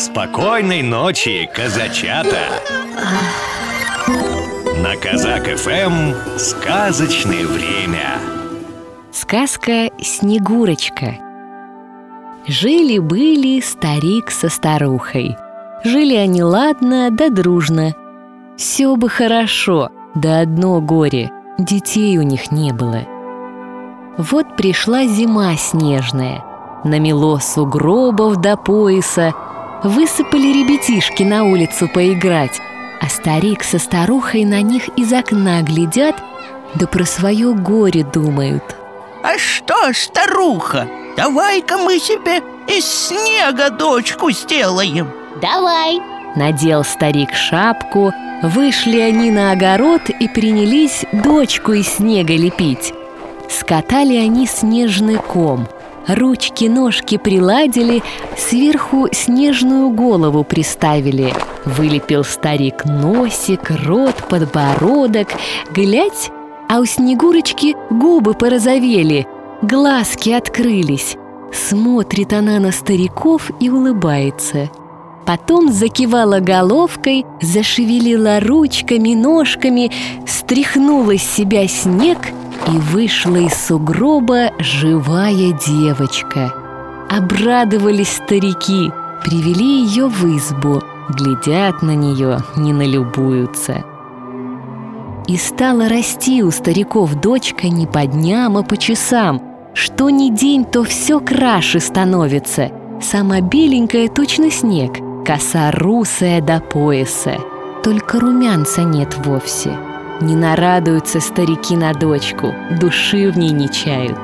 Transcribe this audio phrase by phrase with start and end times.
[0.00, 2.62] Спокойной ночи, казачата!
[4.82, 8.18] На Казак ФМ сказочное время.
[9.12, 11.16] Сказка «Снегурочка»
[12.46, 15.36] Жили-были старик со старухой.
[15.84, 17.94] Жили они ладно да дружно.
[18.56, 21.30] Все бы хорошо, да одно горе.
[21.58, 23.02] Детей у них не было.
[24.16, 26.42] Вот пришла зима снежная.
[26.84, 29.34] Намело сугробов до пояса
[29.82, 32.60] Высыпали ребятишки на улицу поиграть
[33.00, 36.16] А старик со старухой на них из окна глядят
[36.74, 38.76] Да про свое горе думают.
[39.22, 46.00] А что, старуха, давай-ка мы себе из снега дочку сделаем Давай
[46.36, 48.12] Надел старик шапку,
[48.42, 52.94] вышли они на огород и принялись дочку из снега лепить.
[53.48, 55.66] Скатали они снежный ком,
[56.06, 58.02] ручки, ножки приладили,
[58.36, 61.32] сверху снежную голову приставили.
[61.64, 65.28] Вылепил старик носик, рот, подбородок.
[65.72, 66.30] Глядь,
[66.68, 69.26] а у Снегурочки губы порозовели,
[69.62, 71.16] глазки открылись.
[71.52, 74.70] Смотрит она на стариков и улыбается.
[75.26, 79.90] Потом закивала головкой, зашевелила ручками, ножками,
[80.26, 82.18] стряхнула с себя снег
[82.68, 86.54] и вышла из сугроба живая девочка.
[87.08, 88.92] Обрадовались старики,
[89.24, 93.84] привели ее в избу, глядят на нее, не налюбуются.
[95.26, 99.42] И стала расти у стариков дочка не по дням, а по часам.
[99.74, 102.70] Что ни день, то все краше становится.
[103.00, 107.38] Сама беленькая точно снег– коса русая до пояса.
[107.84, 109.76] Только румянца нет вовсе.
[110.20, 114.18] Не нарадуются старики на дочку, души в ней не чают.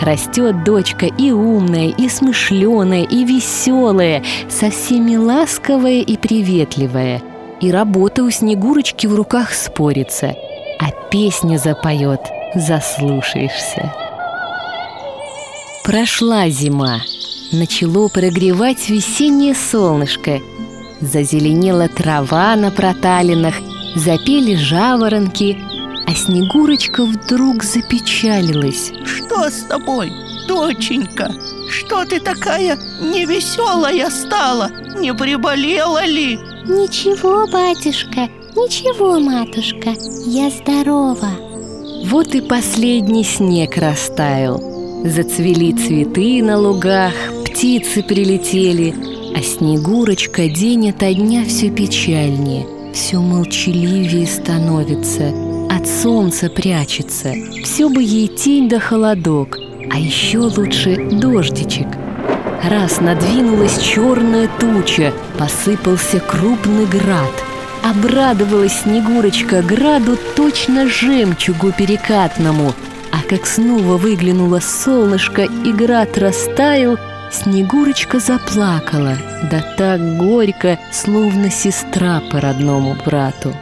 [0.00, 7.22] Растет дочка и умная, и смышленая, и веселая, со всеми ласковая и приветливая.
[7.60, 10.34] И работа у Снегурочки в руках спорится,
[10.78, 12.20] а песня запоет,
[12.54, 13.92] заслушаешься.
[15.84, 17.00] Прошла зима,
[17.52, 20.40] начало прогревать весеннее солнышко.
[21.00, 23.54] Зазеленела трава на проталинах,
[23.96, 25.58] запели жаворонки,
[26.06, 28.92] а Снегурочка вдруг запечалилась.
[29.04, 30.12] Что с тобой,
[30.46, 31.34] доченька?
[31.68, 34.70] Что ты такая невеселая стала?
[34.96, 36.38] Не приболела ли?
[36.66, 39.94] Ничего, батюшка, ничего, матушка,
[40.26, 41.30] я здорова
[42.04, 44.60] Вот и последний снег растаял
[45.04, 47.12] Зацвели цветы на лугах,
[47.44, 48.94] птицы прилетели,
[49.36, 55.30] а Снегурочка день ото дня все печальнее, все молчаливее становится,
[55.68, 59.58] от солнца прячется, все бы ей тень да холодок,
[59.90, 61.88] а еще лучше дождичек.
[62.64, 67.44] Раз надвинулась черная туча, посыпался крупный град.
[67.84, 72.72] Обрадовалась Снегурочка граду точно жемчугу перекатному–
[73.16, 76.98] а как снова выглянуло солнышко и град растаял,
[77.30, 79.16] Снегурочка заплакала,
[79.50, 83.54] да так горько, словно сестра по родному брату.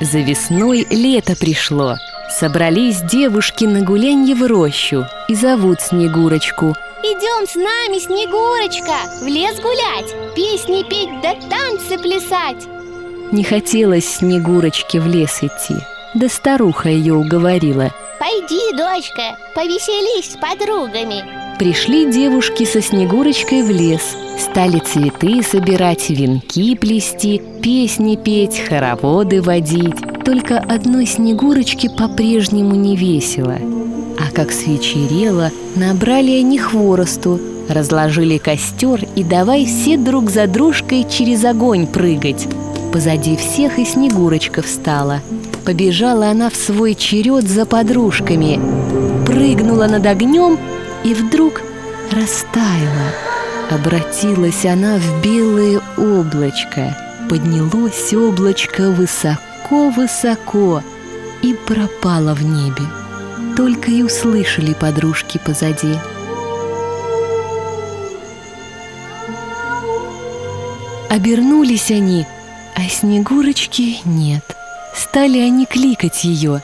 [0.00, 1.96] За весной лето пришло.
[2.30, 6.74] Собрались девушки на гулянье в рощу и зовут Снегурочку.
[7.02, 12.66] Идем с нами, Снегурочка, в лес гулять, песни петь да танцы плясать
[13.32, 15.76] Не хотелось Снегурочке в лес идти,
[16.14, 24.16] да старуха ее уговорила– Пойди, дочка, повеселись с подругами Пришли девушки со Снегурочкой в лес.
[24.38, 29.96] Стали цветы собирать, венки плести, песни петь, хороводы водить.
[30.24, 33.58] Только одной Снегурочке по-прежнему не весело.
[34.18, 41.44] А как свечерело, набрали они хворосту Разложили костер и давай все друг за дружкой через
[41.44, 42.46] огонь прыгать.
[42.92, 45.20] Позади всех и Снегурочка встала–
[45.68, 48.58] Побежала она в свой черед за подружками,
[49.26, 50.58] прыгнула над огнем
[51.04, 51.62] и вдруг
[52.12, 53.12] растаяла.
[53.70, 56.96] Обратилась она в белое облачко.
[57.28, 60.82] Поднялось облачко высоко-высоко
[61.42, 62.84] и пропало в небе.
[63.56, 65.94] Только и услышали подружки позади.
[71.10, 72.26] Обернулись они,
[72.74, 74.44] а Снегурочки нет–
[74.98, 76.60] Стали они кликать ее.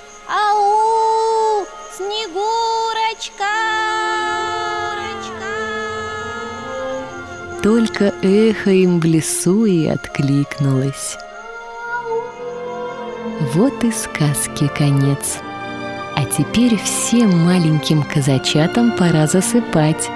[7.65, 11.17] Только эхо им в лесу и откликнулось.
[13.55, 15.39] Вот и сказки конец.
[16.15, 20.11] А теперь всем маленьким казачатам пора засыпать.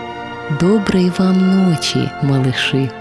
[0.60, 2.92] Доброй вам ночи, малыши!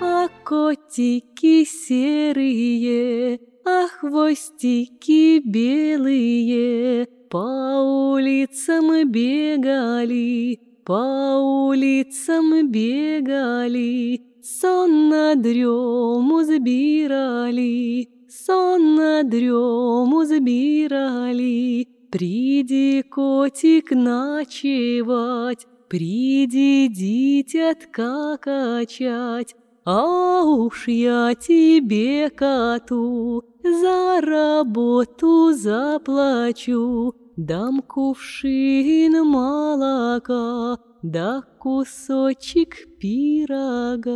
[0.00, 16.44] А котики серые, а хвостики белые По улицам бегали, по улицам бегали Сон на дрему
[16.44, 32.30] забирали, сон на дрему забирали Приди, котик, ночевать, Приди, дитятка, качать, А уж я тебе,
[32.30, 44.12] коту, За работу заплачу, Дам кувшин молока, Да кусочек пирога.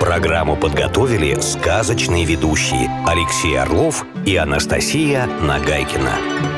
[0.00, 6.57] Программу подготовили сказочные ведущие Алексей Орлов и Анастасия Нагайкина.